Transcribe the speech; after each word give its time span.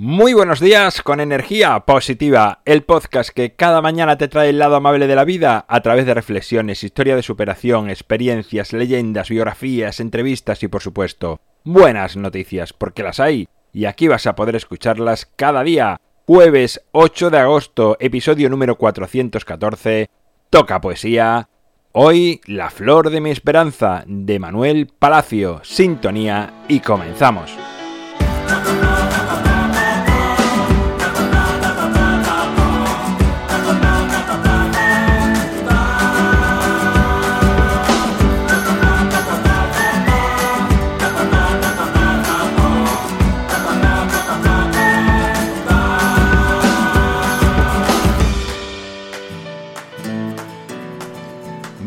Muy 0.00 0.32
buenos 0.32 0.60
días 0.60 1.02
con 1.02 1.18
energía 1.18 1.80
positiva, 1.80 2.60
el 2.64 2.84
podcast 2.84 3.30
que 3.30 3.56
cada 3.56 3.82
mañana 3.82 4.16
te 4.16 4.28
trae 4.28 4.50
el 4.50 4.58
lado 4.60 4.76
amable 4.76 5.08
de 5.08 5.16
la 5.16 5.24
vida 5.24 5.66
a 5.66 5.80
través 5.80 6.06
de 6.06 6.14
reflexiones, 6.14 6.84
historia 6.84 7.16
de 7.16 7.24
superación, 7.24 7.90
experiencias, 7.90 8.72
leyendas, 8.72 9.28
biografías, 9.28 9.98
entrevistas 9.98 10.62
y 10.62 10.68
por 10.68 10.82
supuesto 10.82 11.40
buenas 11.64 12.16
noticias, 12.16 12.72
porque 12.72 13.02
las 13.02 13.18
hay 13.18 13.48
y 13.72 13.86
aquí 13.86 14.06
vas 14.06 14.28
a 14.28 14.36
poder 14.36 14.54
escucharlas 14.54 15.26
cada 15.34 15.64
día. 15.64 16.00
Jueves 16.28 16.80
8 16.92 17.30
de 17.30 17.38
agosto, 17.38 17.96
episodio 17.98 18.48
número 18.50 18.78
414, 18.78 20.10
toca 20.48 20.80
poesía. 20.80 21.48
Hoy, 21.90 22.40
La 22.46 22.70
flor 22.70 23.10
de 23.10 23.20
mi 23.20 23.30
esperanza, 23.30 24.04
de 24.06 24.38
Manuel 24.38 24.92
Palacio, 24.96 25.60
sintonía 25.64 26.52
y 26.68 26.78
comenzamos. 26.78 27.50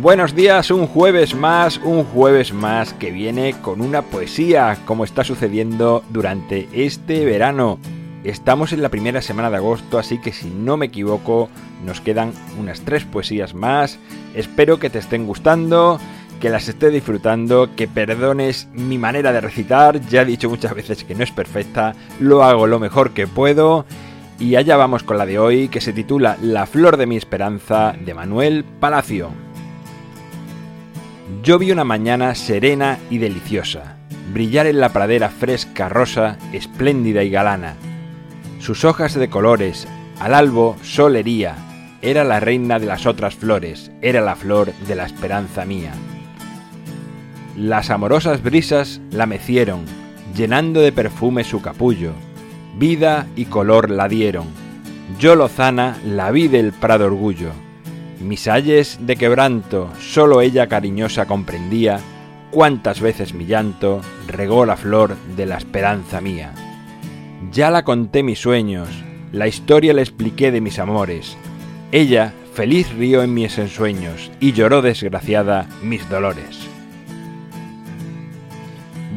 Buenos 0.01 0.33
días, 0.33 0.71
un 0.71 0.87
jueves 0.87 1.35
más, 1.35 1.77
un 1.77 2.03
jueves 2.05 2.53
más 2.53 2.91
que 2.95 3.11
viene 3.11 3.53
con 3.61 3.81
una 3.81 4.01
poesía, 4.01 4.79
como 4.85 5.03
está 5.03 5.23
sucediendo 5.23 6.03
durante 6.09 6.67
este 6.73 7.23
verano. 7.23 7.77
Estamos 8.23 8.73
en 8.73 8.81
la 8.81 8.89
primera 8.89 9.21
semana 9.21 9.51
de 9.51 9.57
agosto, 9.57 9.99
así 9.99 10.19
que 10.19 10.33
si 10.33 10.49
no 10.49 10.75
me 10.75 10.87
equivoco, 10.87 11.49
nos 11.85 12.01
quedan 12.01 12.33
unas 12.59 12.81
tres 12.81 13.05
poesías 13.05 13.53
más. 13.53 13.99
Espero 14.33 14.79
que 14.79 14.89
te 14.89 14.97
estén 14.97 15.27
gustando, 15.27 15.99
que 16.39 16.49
las 16.49 16.67
esté 16.67 16.89
disfrutando, 16.89 17.69
que 17.75 17.87
perdones 17.87 18.69
mi 18.73 18.97
manera 18.97 19.31
de 19.31 19.41
recitar. 19.41 20.01
Ya 20.07 20.23
he 20.23 20.25
dicho 20.25 20.49
muchas 20.49 20.73
veces 20.73 21.03
que 21.03 21.13
no 21.13 21.23
es 21.23 21.31
perfecta, 21.31 21.93
lo 22.19 22.43
hago 22.43 22.65
lo 22.65 22.79
mejor 22.79 23.11
que 23.11 23.27
puedo. 23.27 23.85
Y 24.39 24.55
allá 24.55 24.77
vamos 24.77 25.03
con 25.03 25.19
la 25.19 25.27
de 25.27 25.37
hoy, 25.37 25.67
que 25.67 25.79
se 25.79 25.93
titula 25.93 26.39
La 26.41 26.65
flor 26.65 26.97
de 26.97 27.05
mi 27.05 27.17
esperanza, 27.17 27.93
de 28.03 28.15
Manuel 28.15 28.65
Palacio. 28.79 29.50
Yo 31.39 31.57
vi 31.57 31.71
una 31.71 31.83
mañana 31.83 32.35
serena 32.35 32.99
y 33.09 33.17
deliciosa, 33.17 33.95
brillar 34.31 34.67
en 34.67 34.79
la 34.79 34.89
pradera 34.89 35.29
fresca, 35.29 35.89
rosa, 35.89 36.37
espléndida 36.53 37.23
y 37.23 37.31
galana. 37.31 37.73
Sus 38.59 38.85
hojas 38.85 39.15
de 39.15 39.27
colores, 39.27 39.87
al 40.19 40.35
albo 40.35 40.77
solería, 40.83 41.55
era 42.03 42.23
la 42.23 42.39
reina 42.39 42.77
de 42.77 42.85
las 42.85 43.07
otras 43.07 43.33
flores, 43.33 43.91
era 44.03 44.21
la 44.21 44.35
flor 44.35 44.71
de 44.87 44.93
la 44.93 45.05
esperanza 45.07 45.65
mía. 45.65 45.93
Las 47.57 47.89
amorosas 47.89 48.43
brisas 48.43 49.01
la 49.09 49.25
mecieron, 49.25 49.85
llenando 50.35 50.79
de 50.79 50.91
perfume 50.91 51.43
su 51.43 51.59
capullo, 51.59 52.11
vida 52.77 53.25
y 53.35 53.45
color 53.45 53.89
la 53.89 54.07
dieron. 54.07 54.45
Yo 55.17 55.35
lozana 55.35 55.97
la 56.05 56.29
vi 56.29 56.47
del 56.47 56.71
prado 56.71 57.07
orgullo 57.07 57.51
mis 58.21 58.47
ayes 58.47 58.97
de 59.01 59.15
quebranto, 59.15 59.89
solo 59.99 60.41
ella 60.41 60.67
cariñosa 60.67 61.25
comprendía 61.25 61.99
cuántas 62.51 63.01
veces 63.01 63.33
mi 63.33 63.45
llanto 63.45 64.01
regó 64.27 64.65
la 64.65 64.77
flor 64.77 65.15
de 65.35 65.45
la 65.45 65.57
esperanza 65.57 66.21
mía. 66.21 66.53
Ya 67.51 67.71
la 67.71 67.83
conté 67.83 68.23
mis 68.23 68.39
sueños, 68.39 68.87
la 69.31 69.47
historia 69.47 69.93
le 69.93 70.01
expliqué 70.01 70.51
de 70.51 70.61
mis 70.61 70.79
amores. 70.79 71.37
Ella 71.91 72.33
feliz 72.53 72.91
rió 72.93 73.23
en 73.23 73.33
mis 73.33 73.57
ensueños 73.57 74.31
y 74.39 74.53
lloró 74.53 74.81
desgraciada 74.81 75.67
mis 75.81 76.07
dolores. 76.09 76.59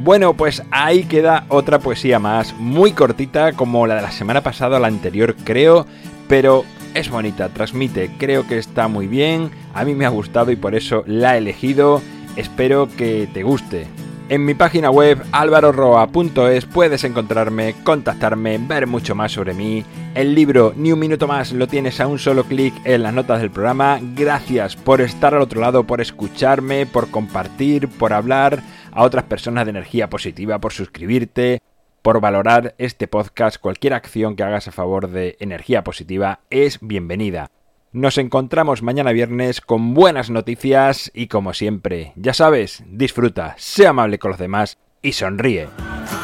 Bueno, 0.02 0.34
pues 0.34 0.62
ahí 0.70 1.04
queda 1.04 1.46
otra 1.48 1.78
poesía 1.78 2.18
más, 2.18 2.54
muy 2.58 2.92
cortita 2.92 3.52
como 3.52 3.86
la 3.86 3.96
de 3.96 4.02
la 4.02 4.10
semana 4.10 4.42
pasada 4.42 4.76
o 4.76 4.80
la 4.80 4.88
anterior 4.88 5.34
creo, 5.44 5.86
pero 6.28 6.64
es 6.94 7.10
bonita, 7.10 7.48
transmite, 7.48 8.10
creo 8.18 8.46
que 8.46 8.58
está 8.58 8.88
muy 8.88 9.06
bien, 9.08 9.50
a 9.74 9.84
mí 9.84 9.94
me 9.94 10.06
ha 10.06 10.10
gustado 10.10 10.50
y 10.50 10.56
por 10.56 10.74
eso 10.74 11.02
la 11.06 11.34
he 11.34 11.38
elegido, 11.38 12.00
espero 12.36 12.88
que 12.96 13.28
te 13.32 13.42
guste. 13.42 13.86
En 14.30 14.46
mi 14.46 14.54
página 14.54 14.90
web 14.90 15.22
alvaroroa.es 15.32 16.64
puedes 16.64 17.04
encontrarme, 17.04 17.74
contactarme, 17.84 18.56
ver 18.56 18.86
mucho 18.86 19.14
más 19.14 19.32
sobre 19.32 19.52
mí. 19.52 19.84
El 20.14 20.34
libro 20.34 20.72
Ni 20.76 20.92
un 20.92 20.98
minuto 20.98 21.28
más 21.28 21.52
lo 21.52 21.66
tienes 21.66 22.00
a 22.00 22.06
un 22.06 22.18
solo 22.18 22.44
clic 22.44 22.72
en 22.84 23.02
las 23.02 23.12
notas 23.12 23.42
del 23.42 23.50
programa. 23.50 23.98
Gracias 24.00 24.76
por 24.76 25.02
estar 25.02 25.34
al 25.34 25.42
otro 25.42 25.60
lado, 25.60 25.84
por 25.84 26.00
escucharme, 26.00 26.86
por 26.86 27.10
compartir, 27.10 27.88
por 27.88 28.14
hablar 28.14 28.62
a 28.92 29.02
otras 29.02 29.24
personas 29.24 29.66
de 29.66 29.70
energía 29.70 30.08
positiva, 30.08 30.58
por 30.58 30.72
suscribirte, 30.72 31.60
por 32.04 32.20
valorar 32.20 32.74
este 32.76 33.08
podcast. 33.08 33.56
Cualquier 33.56 33.94
acción 33.94 34.36
que 34.36 34.42
hagas 34.42 34.68
a 34.68 34.72
favor 34.72 35.08
de 35.08 35.38
energía 35.40 35.82
positiva 35.82 36.40
es 36.50 36.78
bienvenida. 36.82 37.50
Nos 37.92 38.18
encontramos 38.18 38.82
mañana 38.82 39.10
viernes 39.12 39.62
con 39.62 39.94
buenas 39.94 40.28
noticias 40.28 41.10
y 41.14 41.28
como 41.28 41.54
siempre, 41.54 42.12
ya 42.16 42.34
sabes, 42.34 42.84
disfruta, 42.86 43.54
sea 43.56 43.90
amable 43.90 44.18
con 44.18 44.32
los 44.32 44.38
demás 44.38 44.76
y 45.00 45.12
sonríe. 45.12 45.68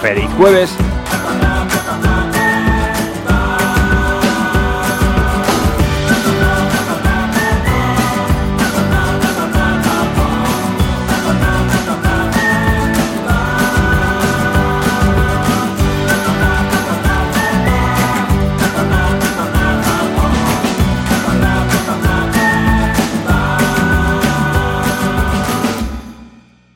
¡Feliz 0.02 0.28
jueves! 0.36 0.76